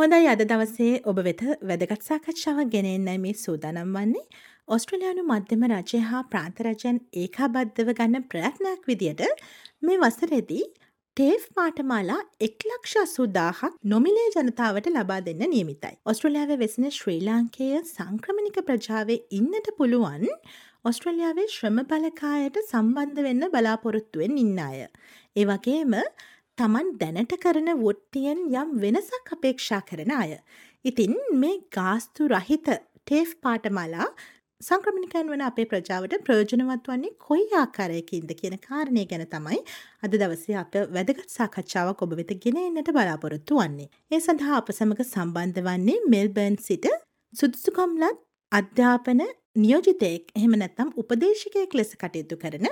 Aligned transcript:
හොඳයි 0.00 0.28
අද 0.32 0.42
දවසේ 0.42 0.92
ඔබ 1.10 1.18
වෙත 1.24 1.40
වැදගත් 1.68 2.04
සාකච්ඡාවක් 2.04 2.68
ගෙනෙන්නයි 2.74 3.16
මේ 3.24 3.32
සූදානම් 3.36 3.90
වන්නේ 3.96 4.22
ඔස්ට්‍රලයානු 4.68 5.24
මධ්‍යම 5.24 5.66
රජය 5.68 6.00
හා 6.04 6.22
ප්‍රාන්තරජයන් 6.30 7.00
ඒකාබද්ධව 7.22 7.90
ගන්න 7.98 8.24
ප්‍රයත්නයක් 8.30 8.88
විදියට 8.90 9.20
මේ 9.82 9.98
වසරෙදී 10.04 10.64
ටේෆ් 11.16 11.44
පාටමාලා 11.52 12.18
එක්ලක්ෂ 12.40 12.96
අසූදාහක් 13.02 13.76
නොමිලේ 13.86 14.26
ජනතාවට 14.30 14.90
ලබා 14.90 15.20
දෙන්න 15.28 15.44
නියමිතයි. 15.46 15.94
ඔස්ට්‍රලියාව 16.06 16.56
වෙසෙන 16.56 16.88
ශ්‍රී 16.92 17.20
ලාංකය 17.28 17.70
සංක්‍රමණික 17.84 18.58
ප්‍රජාවේ 18.64 19.20
ඉන්නට 19.32 19.70
පුළුවන් 19.78 20.26
ඔස්ට්‍රලියාවේ 20.84 21.48
ශ්‍රම 21.50 21.84
බලකායට 21.86 22.60
සම්බන්ධ 22.64 23.24
වෙන්න 23.26 23.50
බලාපොරොත්තුවෙන් 23.52 24.42
ඉන්න 24.44 24.58
අය. 24.60 24.86
ඒ 25.36 25.44
වගේම 25.46 25.94
තමන් 26.60 26.88
දැනට 27.00 27.32
කරන 27.42 27.68
වෘත්තියෙන් 27.78 28.40
යම් 28.54 28.72
වෙනසක් 28.82 29.30
අපේක්ෂා 29.36 29.80
කරන 29.88 30.10
අය. 30.16 30.32
ඉතින් 30.84 31.14
මේ 31.40 31.56
ගාස්තු 31.76 32.28
රහිත 32.32 32.68
ටේෆ් 32.68 33.30
පාටමලා 33.44 34.08
සංක්‍රමණිකයන් 34.60 35.30
වන 35.32 35.44
අපේ 35.46 35.66
ප්‍රජාවට 35.70 36.16
ප්‍රයෝජනවත් 36.26 36.88
වන්නේ 36.90 37.12
කොයි 37.26 37.46
ආකාරයකින්ද 37.60 38.34
කියන 38.40 38.56
කාරණය 38.66 39.04
ගැන 39.12 39.24
තමයි 39.34 39.60
අද 40.02 40.16
දවසේ 40.22 40.58
අප 40.62 40.76
වැදගත් 40.96 41.36
සාකච්ඡාවක් 41.36 42.04
ඔබ 42.06 42.12
වෙත 42.18 42.34
ගෙන 42.44 42.58
එන්නට 42.62 42.90
බලාපොරොත්තු 42.96 43.60
වන්නේ. 43.60 43.88
ඒ 44.10 44.20
සඳහා 44.20 44.58
අප 44.58 44.72
සමග 44.74 45.06
සම්බන්ධ 45.06 45.62
වන්නේ 45.68 46.08
මෙල්බර්න් 46.14 46.58
සිට 46.66 46.88
සුදුසුකම්ලත් 47.34 48.20
අධ්‍යාපන 48.52 49.22
නියෝජිතයෙක් 49.56 50.34
එහෙම 50.36 50.58
නැත්තම් 50.60 50.92
උපදේශකයෙක් 51.02 51.78
ලෙස 51.80 51.96
කටයුතු 51.96 52.40
කරන 52.44 52.68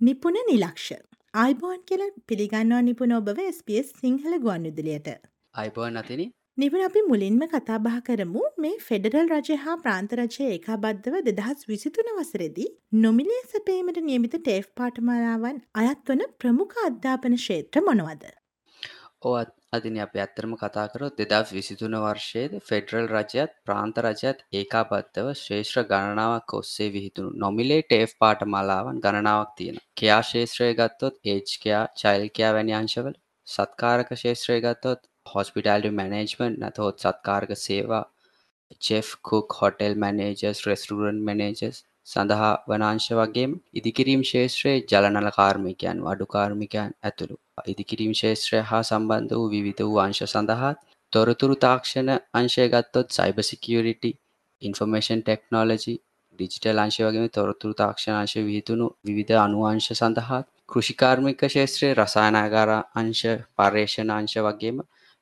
නිපුණ 0.00 0.38
නිලක්ෂ. 0.50 0.92
ආයිබෝන් 1.34 1.78
කියල 1.88 2.02
පිළිගන්නවා 2.28 2.78
නිපුණ 2.86 3.12
ඔබව 3.18 3.38
SBS 3.42 3.92
සිංහල 4.00 4.34
ගුවන් 4.38 4.64
විදුලියට. 4.68 5.06
අයිබෝන් 5.54 5.94
අතිනි 5.96 6.26
නිවන 6.58 6.82
අපි 6.86 7.02
මුලින්ම 7.06 7.44
කතාබහ 7.52 7.94
කරමු 8.08 8.42
මේ 8.56 8.72
ෆෙඩරල් 8.88 9.32
රජය 9.32 9.56
හා 9.62 9.76
ප්‍රාන්තරජය 9.78 10.48
ඒකාබද්ධව 10.48 11.16
දෙදහස් 11.28 11.64
විසිතුන 11.70 12.12
වසරෙදී 12.18 12.68
නොමිලේ 12.98 13.40
සැපීමට 13.46 14.02
නියමිත 14.02 14.36
ටේෆ් 14.38 14.68
පාටමාලාවන් 14.76 15.64
අයත් 15.82 16.12
වන 16.12 16.28
ප්‍රමුඛ 16.38 16.78
අධ්‍යාපන 16.84 17.38
ක්ෂේත්‍ර 17.40 17.84
මොනවද. 17.88 18.28
ඕත් 19.24 19.56
අදින 19.72 19.94
අපි 20.04 20.20
ඇත්තරම 20.20 20.52
කතා 20.56 20.84
කරොත් 20.92 21.20
දෙදස් 21.22 21.50
විසිතුන 21.50 21.94
වර්ෂයේද 21.96 22.56
ෆෙඩරල් 22.62 23.06
රජයත් 23.10 23.52
ප්‍රාන්ත 23.66 24.00
රජයත් 24.06 24.42
ඒකාබද්ධව 24.52 25.28
ශ්‍රේෂ්ත්‍ර 25.34 25.84
ගණනාවක් 25.92 26.54
ඔස්සේ 26.58 26.88
විහිතුණු 26.96 27.30
නොමිලේ 27.44 27.78
ටේෆ් 27.84 28.12
පාට 28.20 28.42
මලාවන් 28.46 28.98
ගණනාවක් 29.04 29.54
තියෙන 29.58 29.78
කයා 29.96 30.18
ශේත්‍රය 30.30 30.68
ගත්තොත් 30.80 31.16
ඒජ්කයා 31.26 31.82
චයිල්කයා 32.00 32.50
වැනි 32.56 32.74
අංශවල. 32.80 33.16
සත්කාරක 33.46 34.12
ශේත්‍රය 34.22 34.58
ගත්තොත් 34.66 35.08
හොස්පිටල්ඩි 35.26 35.94
මැනේජ්මන්ට් 36.00 36.60
නැතහොත් 36.62 37.06
සත්කාරක 37.06 37.54
සේවා. 37.58 38.04
Chef 38.80 39.14
cook 39.22 39.56
hotel 39.60 39.96
managers 40.04 40.62
restaurant 40.68 41.24
managers 41.28 41.80
සඳහා 42.06 42.52
වනාංශ 42.68 43.08
වගේම 43.18 43.52
ඉදිකිරීම් 43.74 44.22
ශේත්‍රයේ 44.30 44.84
ජලනල 44.86 45.30
කාර්මිකයන් 45.38 46.04
වඩු 46.06 46.28
කාර්මිකයන් 46.36 46.94
ඇතුළු. 47.02 47.36
ඉදිකිරීම් 47.66 48.14
ශේත්‍රය 48.14 48.60
හා 48.62 48.82
සම්බන්ධ 48.82 49.34
වූ 49.34 49.48
විවිධ 49.48 49.82
වූ 49.84 49.98
අංශ 49.98 50.22
සඳහා 50.24 50.72
තොරතුරු 51.12 51.56
තාක්ෂණ 51.56 52.10
අංශය 52.34 52.64
ගත්තොත් 52.68 53.08
cyber 53.10 53.38
security 53.42 54.10
information 54.62 55.22
technology 55.22 55.94
digital 56.38 56.78
අංශ 56.78 56.98
වගේම 57.00 57.28
තොරතුරු 57.30 57.74
තාක්ෂණ 57.74 58.16
අංශ 58.16 58.36
විහිතුණු 58.40 58.86
විවිධ 59.04 59.38
අනුවංශ 59.38 59.90
සඳහා 59.92 60.40
කෘෂිකාර්මික 60.68 61.40
ශේත්‍රයේ 61.48 61.92
රසායනාගාර 61.94 62.70
අංශ 62.96 63.24
පර්යේෂණ 63.56 64.12
අංශ 64.12 64.36
වගේම 64.40 64.78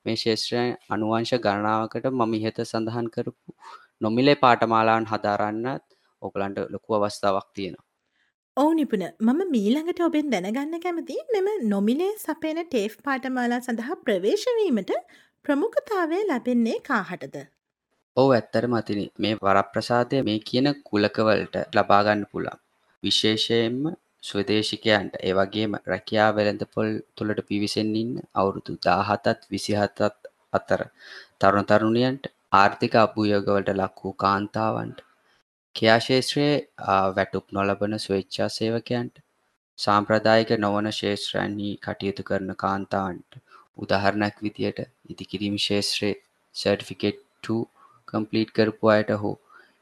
මේ 0.07 0.17
ශේත්‍රයන් 0.17 0.71
අනුවංශ 0.89 1.35
ගණනාවකට 1.39 2.11
මම 2.13 2.35
ඉහත 2.39 2.59
සඳහන් 2.65 3.09
කරපු 3.11 3.59
නොමිලේ 4.01 4.37
පාඨමාලාවන් 4.37 5.07
හදාරන්නත් 5.07 5.87
ඔයගලන්ට 6.23 6.59
ලොකු 6.71 6.91
අවස්ථාවක් 6.97 7.49
තියෙනවා. 7.55 7.90
ඔවු 8.61 8.73
නිපුණ 8.73 9.05
මම 9.21 9.41
මීළඟට 9.49 10.01
ඔබෙන් 10.07 10.27
දැනගන්න 10.33 10.75
කැමති 10.83 11.17
මෙම 11.35 11.47
නොමිලේ 11.69 12.11
සපේන 12.19 12.59
ටේෆ් 12.65 12.95
පාටමාලා 13.07 13.61
සඳහා 13.61 13.97
ප්‍රවේශවීමට 14.05 14.91
ප්‍රමුඛතාවය 15.45 16.19
ලැබෙන්නේ 16.25 16.79
කාහටද. 16.89 17.37
ඕ 18.17 18.29
ඇත්තර 18.31 18.67
මතිනි 18.67 19.05
මේ 19.19 19.39
වරප්‍රසාදය 19.41 20.23
මේ 20.23 20.39
කියන 20.49 20.69
කුලකවලට 20.89 21.57
ලබාගන්න 21.77 22.25
පුළා. 22.33 22.57
විශේෂයෙන්ම 23.03 23.83
ස්වදේශිකයන්ට 24.23 25.15
ඒවගේම 25.23 25.77
රැකයා 25.87 26.29
වෙළඳ 26.33 26.65
පොල් 26.75 26.91
තුළට 27.17 27.41
පිවිසෙන් 27.49 27.95
ඉන්න 27.97 28.15
අවුරුදු 28.35 28.77
දාහතත් 28.87 29.47
විසිහතත් 29.53 30.03
අතර 30.53 30.83
තරුණ 31.39 31.71
තරුණියන්ට 31.71 32.33
ආර්ථික 32.55 32.95
අභූයෝගවලට 32.99 33.73
ලක් 33.75 33.97
වූ 34.03 34.15
කාන්තාවන්ට 34.25 35.07
ක්‍රියාශේත්‍රයේ 35.77 36.55
වැටුප් 37.17 37.47
නොලබන 37.53 37.99
ස්වේච්ඡා 37.99 38.49
සේවකයන්ට 38.51 39.23
සාම්ප්‍රදායික 39.79 40.51
නොවන 40.59 40.89
ශේත්‍රයන්හි 40.93 41.71
කටයුතු 41.85 42.27
කරන 42.29 42.51
කාන්තාවන්ට 42.63 43.39
උදාහරණයක් 43.79 44.43
විදියට 44.43 44.81
ඉදිකිරීම් 45.11 45.57
ශේත්‍රයේ 45.67 46.17
සර්ටිෆිකේට් 46.55 47.23
2 47.45 47.61
කම්ප්ලීට් 48.09 48.51
කරපු 48.53 48.93
අයට 48.95 49.15
හෝ 49.23 49.37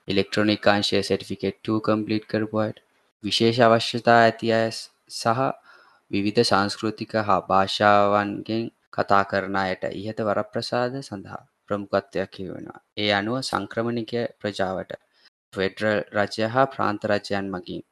ඉලෙක්ට්‍රොනික 0.09 0.69
අංශයේ 0.69 1.03
සර්ටිෆිකේට් 1.03 1.59
2 1.67 1.81
කම්ප්ලීට් 1.87 2.27
කරපු 2.27 2.63
අයට 2.65 2.85
විශේෂ 3.25 3.61
අවශ්‍යතා 3.61 4.19
ඇති 4.21 4.53
අය 4.53 4.71
සහ 4.73 5.45
විවිධ 6.11 6.43
සංස්කෘතික 6.45 7.13
හා 7.23 7.41
භාෂාවන්ගෙන් 7.49 8.65
කතා 8.93 9.25
කරන 9.31 9.59
අයට 9.59 9.85
ඉහත 9.95 10.23
වරප්‍රසාද 10.23 10.95
සඳහා 11.03 11.43
ප්‍රමුඛත්වයක් 11.67 12.33
හිවෙනවා. 12.39 12.81
ඒ 12.97 13.11
අනුව 13.15 13.37
සංක්‍රමණිකය 13.43 14.23
ප්‍රජාවට 14.41 14.93
ෆෙඩරල් 15.53 16.01
රජය 16.17 16.49
හා 16.55 16.67
ප්‍රාන්ත 16.69 17.07
රජයන් 17.11 17.47
මගින් 17.51 17.83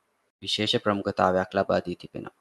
විශේෂ 0.43 0.83
ප්‍රමුඛතාවයක් 0.85 1.55
ලබා 1.55 1.81
දී 1.87 1.97
තිබෙනවා. 1.97 2.35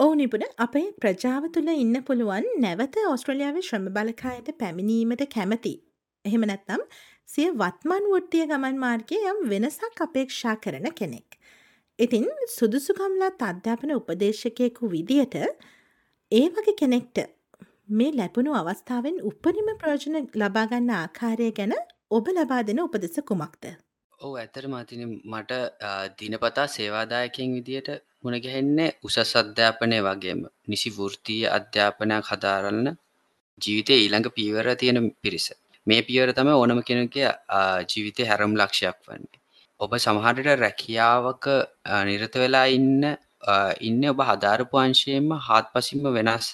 ඔවු 0.00 0.14
නිපුණ 0.14 0.46
අපේ 0.58 0.86
ප්‍රජාව 1.02 1.48
තුළ 1.54 1.72
ඉන්න 1.74 1.96
පුළුවන් 2.02 2.46
නැවත 2.60 2.96
ඔස්ට්‍රලියාවේ 3.06 3.66
ශ්‍රම 3.68 3.88
බලකායට 3.96 4.48
පැමිණීමට 4.58 5.24
කැමති. 5.34 5.74
එහෙම 6.24 6.46
නැත්නම් 6.46 6.82
සිය 7.28 7.50
වත්මන් 7.60 8.08
වෘත්තිය 8.12 8.46
ගමන් 8.46 8.80
මාර්ගයේ 8.84 9.28
යම් 9.32 9.44
වෙනසක් 9.52 10.02
අපේක්ෂා 10.06 10.56
කරන 10.64 10.88
කෙනෙක්. 10.94 11.38
ඉතින් 11.98 12.26
සුදුසුකම්ලත් 12.48 13.42
අධ්‍යාපන 13.42 13.94
උපදේශකයෙකු 13.98 14.90
විදියට 14.90 15.38
ඒ 16.32 16.46
වගේ 16.50 16.78
කෙනෙක්ට 16.80 17.24
මේ 17.92 18.12
ලැබුණු 18.14 18.52
අවස්ථාවෙන් 18.54 19.22
උපරිම 19.30 19.72
ප්‍රයෝජන 19.80 20.18
ලබාගන්න 20.40 20.92
ආකාරය 20.96 21.48
ගැන 21.52 21.74
ඔබ 22.10 22.28
ලබා 22.30 22.62
දෙන 22.68 22.80
උපදෙස 22.80 23.26
කුමක්ද. 23.30 23.64
ඔව් 24.22 24.32
ඇත්තටම 24.38 24.74
අතින් 24.78 25.02
මට 25.24 25.52
දිනපතා 26.18 26.66
සේවාදායකයින් 26.68 27.54
විදියට 27.56 27.88
මුණ 28.22 28.36
ගැහෙන්නේ 28.44 28.90
උසස් 29.06 29.32
අධ්‍යාපනය 29.40 29.98
වගේම 30.06 30.40
නිසි 30.70 30.90
වෘත්තීය 30.96 31.48
අධ්‍යාපනයක් 31.56 32.28
හදාරන්න 32.30 32.88
ජීවිතයේ 33.60 33.98
ඊළඟ 34.02 34.28
පියවර 34.36 34.68
තියෙන 34.76 34.98
පිරිස. 35.22 35.46
මේ 35.86 36.02
පියවර 36.02 36.30
තමයි 36.32 36.54
ඕනම 36.54 36.82
කෙනෙකුගේ 36.88 37.30
ජීවිතේ 37.90 38.28
හැරම් 38.30 38.54
ලක්ෂයක් 38.60 38.98
වන්නේ. 39.06 39.40
ඔබ 39.80 39.90
සමහරට 39.98 40.48
රැකියාවක 40.60 41.46
නිරත 42.08 42.34
වෙලා 42.42 42.66
ඉන්න 42.76 43.02
ඉන්න 43.80 44.02
ඔබ 44.12 44.22
හදාරපු 44.28 44.82
අංශයෙන්ම 44.84 45.34
හාත්පසින්ම 45.48 46.06
වෙනස් 46.18 46.46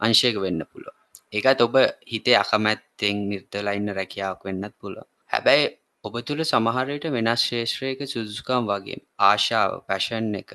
අංශයක 0.00 0.42
වෙන්න 0.44 0.66
පුළුවන්. 0.70 0.98
ඒකත් 1.32 1.62
ඔබ 1.66 1.78
හිතේ 2.12 2.36
අකමැත්තෙන් 2.42 3.22
නිරත 3.30 3.50
වෙලා 3.54 3.78
ඉන්න 3.78 3.94
රැකියාවක් 3.98 4.42
වෙන්නත් 4.48 4.74
පුළුවන්. 4.80 5.08
හැබැයි 5.32 5.70
ඔබ 6.04 6.16
තුළ 6.22 6.40
සමහරයට 6.42 7.04
වෙනස් 7.10 7.42
ශේෂත්‍රයක 7.42 8.00
සුදුසුකම් 8.04 8.64
වගේ 8.68 8.96
ආශාව 9.24 9.74
පැෂන් 9.84 10.32
එක 10.38 10.54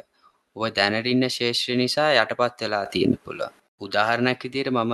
ඔබ 0.56 0.66
දැනටඉන්න 0.74 1.28
ශේෂත්‍ර 1.32 1.78
නිසා 1.78 2.08
යටපත් 2.16 2.64
වෙලා 2.64 2.82
තියෙන 2.88 3.14
පුළුව 3.20 3.54
උදාහරණයක් 3.82 4.44
විදියට 4.46 4.72
මම 4.72 4.94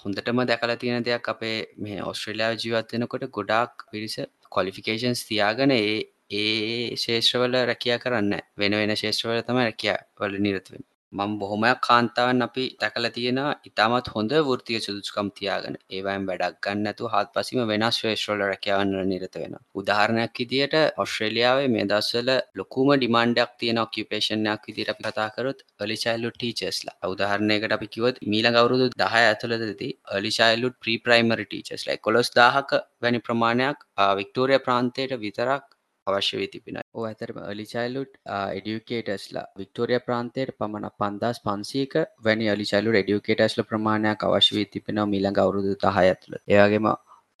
හොඳටම 0.00 0.42
දැකලා 0.44 0.76
තියෙන 0.76 1.06
දෙයක් 1.06 1.30
අපේ 1.34 1.54
මේ 1.78 2.00
ඔස්ට්‍රේලියාව 2.04 2.58
ජීවත් 2.58 2.94
වෙනකොට 2.94 3.28
ගොඩාක් 3.30 3.86
පිරිස 3.92 4.18
කොලිෆිකේෂන්ස් 4.50 5.24
තියාගෙන 5.24 5.72
ඒ 5.72 5.96
ඒ 6.34 6.96
ශේෂ්‍රවල 6.96 7.56
රැකියා 7.64 8.00
කරන්න 8.00 8.34
වෙන 8.56 8.78
වෙන 8.80 8.96
ශේෂ්‍රවල 8.96 9.40
තම 9.42 9.60
රැකියා 9.60 9.98
වල 10.18 10.38
නිරතුවෙන් 10.40 10.84
මම 11.12 11.38
බොහොමයක් 11.38 11.78
කාන්තාවන් 11.80 12.42
අපි 12.42 12.64
දැකලා 12.80 13.10
තියෙනවා. 13.10 13.58
ඉතාමත් 13.66 14.08
හොඳ 14.08 14.32
වෘතිය 14.42 14.78
සුදුසුකම් 14.80 15.28
තියාගෙන. 15.32 15.76
ඒවයින් 15.88 16.24
වැඩක් 16.28 16.56
ගන්න 16.64 16.88
ඇතු 16.88 17.10
හත් 17.12 17.28
පසිම 17.34 17.60
වෙනස් 17.68 17.98
ශ්‍රේෂ්‍රල 17.98 18.42
රැකයාවන්න 18.42 19.10
නිරත 19.10 19.36
වෙන 19.36 19.54
උදාහරණයක් 19.76 20.40
ඉදියට 20.44 20.74
ඔස්ට්‍රේලියාවේ 20.96 21.68
මේ 21.68 21.86
දස්වල 21.86 22.30
ලොකුම 22.56 22.90
ඩිමාන්ඩයක් 22.94 23.52
තියෙන 23.60 23.78
ඔක්කිපේෂණයක් 23.78 24.66
විදිට 24.68 24.92
අපි 24.92 25.06
කතාකරොත් 25.08 25.62
අලිචයිල්ලු 25.80 26.32
ටීචස්ලා 26.32 27.12
උදාහරණයකට 27.12 27.76
අපි 27.78 27.92
කිවත් 27.94 28.20
මීල 28.26 28.50
ගවරුදු 28.50 28.90
දහ 28.96 29.16
ඇතුළදදී 29.22 29.92
අලිචයිල්ලුත් 30.16 30.76
ප්‍රීප්‍රයිමරි 30.82 31.46
ටීචස්ලයි 31.46 31.98
කොළොස් 32.00 32.30
දාහක 32.32 32.76
වැනි 33.00 33.24
ප්‍රමාණයක් 33.26 33.88
වික්ටෝරිය 34.18 34.60
ප්‍රාන්තයට 34.60 35.18
විතරක් 35.20 35.64
අවශ්‍ය 36.06 36.36
වී 36.36 36.48
තිබෙන 36.48 36.78
ඕ 36.78 37.04
ඇතරම 37.04 37.38
අලිචයිලුට් 37.44 38.12
එඩියුකේටස්ලා 38.52 39.46
වික්ටෝරිය 39.56 40.00
ප්‍රාන්තයට 40.02 40.54
පමණ 40.56 40.94
පන්දස් 40.96 41.42
පන්සීක 41.42 41.96
වැනි 42.22 42.50
අලිචයිලු 42.50 42.94
ඩියුකේටස්ල 42.96 43.64
ප්‍රමාණයක් 43.64 44.24
අවශ්‍ය 44.26 44.56
වී 44.56 44.68
තිබෙන 44.68 45.02
මිළඟ 45.08 45.42
අවුරුදු 45.42 45.74
තහය 45.80 45.94
ඇතුළ 46.04 46.38
ඒවගේම 46.48 46.88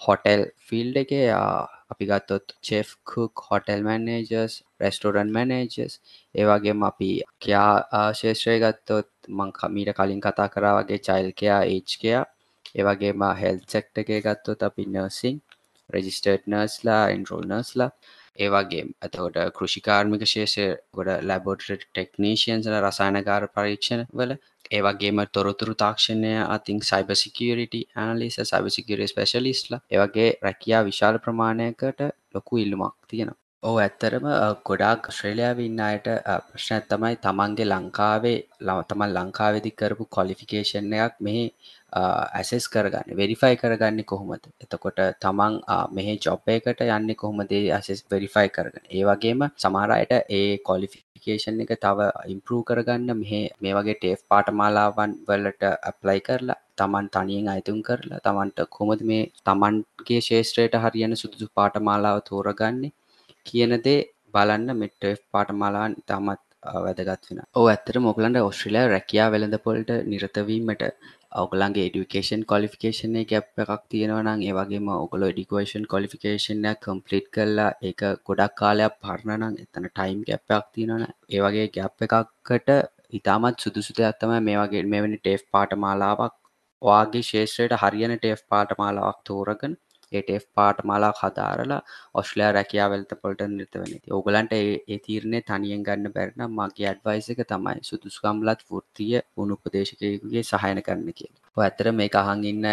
හොටෙල් 0.00 0.42
ෆිල්ඩ 0.62 0.96
එක 0.98 1.12
අපි 1.90 2.04
ගත්තොත් 2.06 2.54
chef 2.60 2.88
cook 3.04 3.44
hotel 3.46 3.82
managers 3.82 4.56
restaurant 4.80 5.30
managers 5.30 5.98
ඒවගේම 6.34 6.82
අපි 6.84 7.10
කයා 7.40 8.04
ශේෂත්‍රය 8.14 8.56
ගත්තොත් 8.60 9.10
මං 9.30 9.52
මීට 9.70 9.92
කලින් 9.94 10.20
කතා 10.20 10.48
කරා 10.48 10.74
වගේ 10.78 11.00
චයිල්කයා 11.00 11.60
ඒච්කයා 11.68 12.24
ඒවගේම 12.74 13.26
හෙල් 13.36 13.58
සෙක්ට 13.68 14.00
එක 14.00 14.12
ගත්තොත් 14.22 14.60
අපි 14.62 14.88
නර්සිං 14.88 15.36
රෙජිස්ටර්ඩ් 15.90 16.48
නර්ස්ලා 16.48 17.02
ඉන්රෝල් 17.10 17.44
නර්ස්ලා 17.48 17.90
ඒවගේ 18.38 18.82
ඇතකොට 18.98 19.38
කෘෂිකාර්මික 19.56 20.26
ශේෂය 20.26 20.66
ගොඩ 20.92 21.10
ලැබෝටට 21.22 21.86
ටෙක්නීෂයන්සල 21.86 22.76
රසායනකාර 22.80 23.48
පරීක්ෂණ 23.54 24.04
වල 24.12 24.36
ඒවගේම 24.70 25.22
තොරතුරු 25.30 25.74
තාක්ෂණය 25.76 26.34
අතින් 26.46 26.78
සයිබ 26.82 27.10
සිකියරිට 27.14 27.74
ඇනලිස 27.96 28.38
සයිබ 28.42 28.68
සිකියරි 28.70 29.08
ස්පෙශලිස්ලා 29.08 29.82
ඒවගේ 29.90 30.28
රැකයා 30.42 30.84
විශාල 30.84 31.18
ප්‍රමාණයකට 31.20 32.00
ලොකු 32.34 32.58
ඉල්ලුමක් 32.58 32.96
තියෙනවා. 33.08 33.40
ඕ 33.62 33.76
ඇත්තරම 33.78 34.26
ගොඩාක් 34.68 35.06
ශ්‍රේලයාව 35.10 35.60
ඉන්න 35.60 35.80
අයට 35.82 36.08
ප්‍රශ්න 36.48 36.82
තමයි 36.90 37.16
තමන්ගේ 37.22 37.66
ලංකාවේ 37.66 38.36
ලව 38.60 38.78
තමන් 38.90 39.14
ලංකාවෙදි 39.16 39.72
කරපු 39.80 40.04
කොලිෆිකේෂන් 40.16 40.92
එකක් 40.98 41.16
මෙහි 41.20 41.44
ඇසෙස් 41.96 42.68
කරගන්න 42.68 43.14
වෙරිෆයි 43.14 43.56
කරගන්න 43.56 44.04
කොහොමද? 44.04 44.44
එතකොට 44.58 45.00
තමන් 45.18 45.54
මෙහ 45.90 46.08
ජොබ්බයකට 46.18 46.82
යන්න 46.88 47.14
කොහොමදේ? 47.16 47.62
ඇසෙස් 47.72 48.04
වෙරිෆයි 48.06 48.48
කරගන්න 48.50 48.86
ඒවගේම 48.92 49.46
සමාරයට 49.58 50.14
ඒ 50.30 50.58
කොලිෆිකේෂන් 50.60 51.62
එක 51.62 51.74
තව 51.78 52.08
ඉම්පරූ 52.28 52.62
කරගන්න 52.64 53.10
මෙහ 53.14 53.32
මේ 53.58 53.74
වගේ 53.74 53.96
ටේෆ් 53.96 54.22
පාටමාලාවන් 54.26 55.18
වලට 55.26 55.72
ඇප්ලයි 55.82 56.20
කරලා 56.22 56.60
තමන් 56.76 57.08
තනියෙන් 57.10 57.48
අයිතුම් 57.48 57.78
කරලා 57.82 58.20
තමන්ට 58.22 58.68
කොමද 58.70 59.00
මේ 59.04 59.30
තමන්ගේ 59.42 60.20
ශේෂත්‍රයට 60.22 60.76
හරියන 60.82 61.16
සුදුසු 61.16 61.48
පාටමාලාව 61.54 62.18
තෝරගන්නේ 62.24 62.94
කියන 63.46 63.72
දේ 63.80 64.00
බලන්න 64.34 64.70
මෙට්ටෆ් 64.76 65.22
පාටමාලාන් 65.32 65.92
තමත් 66.02 66.45
වැදගත් 66.76 67.28
වෙන 67.28 67.42
ඕ 67.54 67.66
ඇත්තර 67.66 67.98
මොකලන්ට 68.00 68.40
ඔස්ට්‍රලයා 68.42 68.88
රැකයා 68.88 69.28
වෙළඳපොලට 69.32 69.92
නිරතවීමට 70.06 70.82
ඔගලන්ගේ 71.34 71.86
ඩිකේෂන් 71.88 72.42
කොලිෆිකේෂන 72.44 73.16
ගැප් 73.26 73.62
එකක් 73.64 73.84
තියෙනවනම් 73.88 74.44
ඒවගේම 74.44 74.88
ඔගොල 74.94 75.26
ඩිකේෂන් 75.28 75.86
කොලිෆිකේෂන්ය 75.86 76.72
කම්පලිට් 76.80 77.30
කරලා 77.30 77.70
ඒක 77.82 78.04
ගොඩක් 78.24 78.56
කාලයක් 78.56 78.98
පරණනම් 79.00 79.58
එතන 79.58 79.88
ටයිම් 79.88 80.20
ගැප්යක් 80.24 80.66
තියෙනවන 80.72 81.06
ඒවගේ 81.30 81.66
ගැප් 81.70 82.06
එකක්කට 82.08 82.70
ඉතාමත් 83.12 83.56
සුදුසුතයක් 83.58 84.20
තමයි 84.20 84.40
මේ 84.42 84.58
වගේ 84.58 84.84
මෙවැනි 84.86 85.18
ටේෆ් 85.18 85.42
පාටමාලාවක් 85.50 86.34
ඔයාගේ 86.82 87.24
ශේෂත්‍රයට 87.24 87.76
හරියන 87.78 88.16
ටේෆ් 88.16 88.42
පාටමාලාවක් 88.48 89.20
තෝරගන් 89.24 89.76
ඒටF 90.16 90.46
පාට 90.54 90.84
මාලා 90.84 91.12
හදාරලා 91.20 91.80
ඔස්ලයා 92.14 92.50
රැකයා 92.52 92.88
වෙල්ත 92.88 93.16
පොල්ට 93.22 93.42
නිර්ත 93.50 93.74
වෙන 93.76 93.96
ඔගලන්ට 94.12 94.54
ඒ 94.54 94.98
තීරණය 95.00 95.40
තනියෙන් 95.44 95.82
ගන්න 95.82 96.14
බැරනම් 96.14 96.56
මගේ 96.58 96.88
අඩ්වයිසක 96.92 97.42
තමයි 97.46 97.76
සුදුස්කම්ලත් 97.82 98.64
ෘතිය 98.72 99.18
උනුපදේශකයකුගේ 99.38 100.44
සහයන 100.44 100.80
කරන්න 100.82 101.12
කිය 101.12 101.32
ඇතර 101.56 101.92
මේ 101.92 102.14
අහන් 102.16 102.42
ඉන්න 102.44 102.66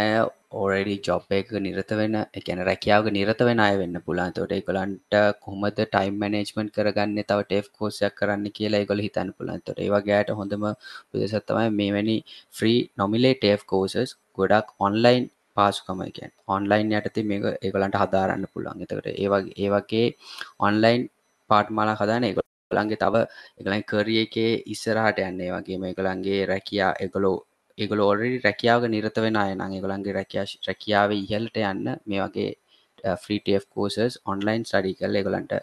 ඕරඩි 0.53 0.95
ජොබ් 0.99 1.31
එක 1.31 1.51
නිරත 1.59 1.91
වෙන 1.93 2.15
එකන 2.33 2.59
රැකියාව 2.61 3.07
නිරත 3.09 3.39
වෙන 3.41 3.59
අය 3.59 3.77
වෙන්න 3.77 3.99
පුලාන් 4.01 4.33
තොට 4.33 4.53
කොලන්ට 4.67 5.15
කොමද 5.41 5.79
ටයිම් 5.79 6.17
මනේජ්මන්් 6.17 6.69
කරගන්න? 6.69 7.17
තව 7.23 7.39
ටෙෆ් 7.43 7.69
කෝසයක් 7.73 8.17
කරන්න 8.19 8.45
කියලා 8.51 8.83
ගොල 8.85 9.03
හිතන්න 9.05 9.31
පුලන් 9.33 9.61
තොට 9.61 9.79
ඒවගේයට 9.79 10.33
හොඳම 10.33 10.67
පුදසත්තමයි 11.09 11.69
මේවැනි 11.73 12.17
ෆ්‍රී 12.51 12.79
නොමිලේ 12.97 13.33
ටේෆ් 13.35 13.65
කෝසස් 13.67 14.15
ගොඩක් 14.33 14.75
ඔන්ලයින් 14.79 15.29
පාසුකමයිකන් 15.57 16.31
ඔන්ලයින් 16.47 16.93
යටති 16.93 17.23
මේක 17.23 17.45
ඒගලන්ට 17.59 17.97
හදාරන්න 17.97 18.45
පුළුවන්. 18.47 18.83
එතකට 18.83 19.07
ඒවගේ 19.13 19.55
ඒවගේ 19.59 20.07
ඔන්ලයින් 20.59 21.09
පාට්මාලා 21.49 21.97
හදාන 21.97 22.23
ඒගොලන්ගේ 22.25 22.97
තව 22.97 23.23
එකලයි 23.59 23.83
කරිය 23.85 24.19
එකේ 24.21 24.51
ඉස්සරහට 24.67 25.19
යන්නේ. 25.21 25.51
වගේ 25.53 25.77
මේකළන්ගේ 25.79 26.39
රැකයා 26.45 26.91
එගොලෝ 26.99 27.37
ඒගොල 27.77 28.01
ඔරඩි 28.01 28.31
රැකියාව 28.39 28.87
නිරත 28.87 29.17
වෙන 29.19 29.37
අය 29.37 29.53
නම් 29.53 29.71
ඒගොලන්ගේ 29.73 30.13
රැකයා 30.13 30.45
රැකියාව 30.67 31.15
ඉහලට 31.15 31.61
යන්න 31.63 31.93
මේ 32.05 32.23
වගේ 32.23 32.49
ෆ්‍රීටF 33.17 33.69
කෝසස් 33.69 34.19
ඔන්ලයින් 34.25 34.65
ස්ටඩි 34.65 34.97
කල් 34.99 35.15
ඒගොලන්ට 35.15 35.53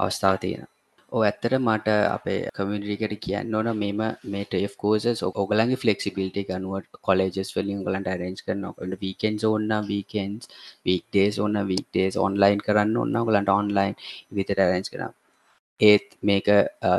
අවස්ථාව 0.00 0.38
තියෙන 0.40 0.73
ඕ 1.14 1.22
ඇත්තට 1.22 1.54
මට 1.58 1.88
අපේ 2.08 2.38
කමිටිකට 2.54 3.14
කියන්න 3.24 3.56
ඕන 3.56 3.68
මෙම 3.78 4.00
මේ 4.26 4.44
ටේ 4.46 4.70
කෝස 4.76 5.04
ඔගලගේ 5.24 5.80
ෆලෙක්සිබිලිට 5.82 6.38
ගනුවට 6.48 7.00
කොලජස් 7.06 7.50
වලින් 7.56 7.84
ගලන්ට 7.86 8.14
රෙන්ජ් 8.20 8.40
කරන 8.46 8.64
ඔකට 8.70 8.96
වීකෙන්ස් 9.02 9.44
ඔන්න 9.50 9.74
වීකෙන්ස් 9.90 10.48
වීක්ඩේස් 10.86 11.42
ඔන්න 11.44 11.60
වීක්ඩේස් 11.70 12.22
ඔන්ලයින් 12.26 12.64
කරන්න 12.66 12.96
ඔන්න 13.02 13.20
ගලන්ට 13.28 13.54
ඔන්ලයින් 13.54 13.94
විතර 14.32 14.64
රෙන්ජ් 14.64 14.90
කරම් 14.90 15.14
ඒත් 15.80 16.08
මේක 16.22 16.48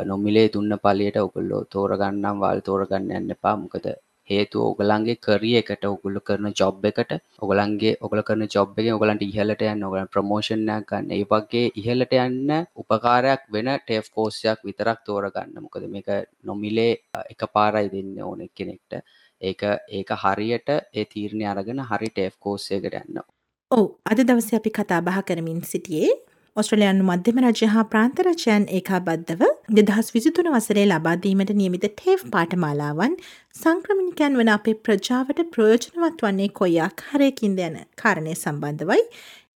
නොමිලේ 0.04 0.48
දුන්න 0.54 0.72
පලියට 0.78 1.16
ඔකුල්ලෝ 1.18 1.62
තෝරගන්නම් 1.72 2.42
වල් 2.42 2.60
තෝරගන්න 2.62 3.14
යන්න 3.18 3.34
එපා. 3.34 3.56
මොකද 3.56 3.86
හේතු 4.30 4.62
ඔගලන්ගේ 4.68 5.18
කරිය 5.18 5.56
එකට 5.60 5.84
ඔගුල්ල 5.86 6.18
කරන 6.26 6.48
ජොබ් 6.60 6.86
එකට 6.90 7.12
ඔගලන්ගේ 7.44 7.92
ඔගල 8.00 8.22
කරන 8.28 8.46
ජොබ් 8.48 8.78
එක 8.78 8.88
ඔගලන්ට 8.94 9.22
ඉහලට 9.22 9.62
යන්න 9.66 9.86
ඔගලන් 9.88 10.10
ප්‍රමෝෂණයක් 10.14 10.88
ගන්න. 10.90 11.12
ඒ 11.12 11.24
වගේ 11.24 11.70
ඉහලට 11.80 12.16
යන්න 12.16 12.54
උපකාරයක් 12.76 13.46
වෙන 13.50 13.70
ටේෆ් 13.76 14.10
කෝසයක් 14.10 14.66
විතරක් 14.68 15.04
තෝරගන්න. 15.06 15.54
මොකද 15.60 15.86
මේක 15.88 16.10
නොමිලේ 16.44 16.92
එක 17.26 17.46
පාරයි 17.54 17.92
දෙන්න 17.94 18.12
ඕන 18.22 18.42
කෙනෙක්ට 18.52 19.00
ඒක 19.40 19.62
ඒක 19.90 20.10
හරියට 20.16 20.68
ඒ 20.70 21.04
තීරණය 21.06 21.46
අරගෙන 21.46 21.86
හරි 21.90 22.10
ටේෆ් 22.10 22.38
කෝස්සයකට 22.38 22.94
යන්න. 22.94 23.22
ඔව්. 23.70 23.86
අද 24.04 24.18
දවස 24.20 24.54
අපි 24.54 24.70
කතා 24.72 25.00
බහ 25.02 25.22
කරමින් 25.22 25.62
සිටියේ 25.64 26.14
ඔස්ට්‍රලයානු 26.56 27.04
මධ්‍යම 27.04 27.38
රජය 27.44 27.66
හා 27.66 27.82
ප්‍රාන්තරජයන් 27.92 28.62
ඒකාබද්ධව 28.76 29.42
දෙදහස් 29.78 30.06
විසිතුන 30.14 30.46
වසරේ 30.52 30.84
ලබාදීමට 30.86 31.50
නියමිත 31.58 31.84
ටේව් 31.88 32.22
පාටමාලාවන් 32.34 33.16
සංක්‍රමිනිකයන් 33.54 34.38
වන 34.40 34.50
අපේ 34.54 34.76
ප්‍රජාවට 34.86 35.42
ප්‍රයෝජනවත් 35.54 36.24
වන්නේ 36.24 36.48
කොයියක් 36.60 37.04
හරයකින්ද 37.10 37.60
යන 37.66 37.76
කාරණය 38.02 38.36
සම්බන්ධවයි 38.36 39.04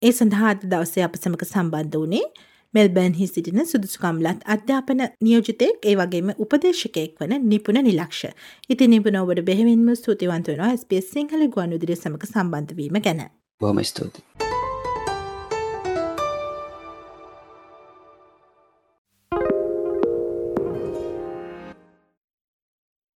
ඒ 0.01 0.13
සඳහා 0.13 0.49
අද 0.53 0.65
දවසේ 0.73 1.05
අප 1.07 1.19
සමක 1.19 1.47
සම්බන්ධ 1.47 1.99
වනේ 1.99 2.25
මෙල්බර්න්හි 2.73 3.27
සිටින 3.27 3.61
සුදුසුකම්ලත් 3.65 4.41
අධ්‍යාපන 4.47 5.05
නියෝජිතයෙක් 5.21 5.85
ඒ 5.85 5.95
වගේම 5.95 6.33
උපදේශකයෙක් 6.37 7.13
වන 7.21 7.37
නිපුණ 7.51 7.83
නිලක්ෂ. 7.83 8.23
ඉති 8.69 8.87
නිපුණෝවට 8.87 9.45
බෙහෙවින්ම 9.51 9.87
ස්තුතිවන්ත 9.95 10.51
වෙනවා 10.51 10.73
ස්පේස් 10.77 11.13
සිංහල 11.13 11.47
ගුවන් 11.49 11.77
විදිරිය 11.77 12.01
සමඟ 12.01 12.27
සම්බන්ධවීම 12.27 13.01
ගැන. 13.01 13.23
බොහොම 13.61 13.83
ස්තුතියි. 13.85 14.46